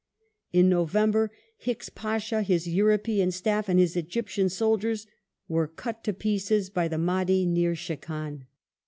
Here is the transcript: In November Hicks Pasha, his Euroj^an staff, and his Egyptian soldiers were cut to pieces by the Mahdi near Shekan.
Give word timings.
In 0.51 0.67
November 0.67 1.29
Hicks 1.57 1.89
Pasha, 1.89 2.41
his 2.41 2.65
Euroj^an 2.67 3.31
staff, 3.31 3.69
and 3.69 3.79
his 3.79 3.95
Egyptian 3.95 4.49
soldiers 4.49 5.05
were 5.47 5.67
cut 5.67 6.03
to 6.05 6.11
pieces 6.11 6.71
by 6.71 6.87
the 6.87 6.97
Mahdi 6.97 7.45
near 7.45 7.75
Shekan. 7.75 8.47